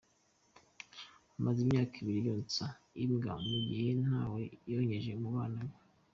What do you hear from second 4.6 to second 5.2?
yonkeje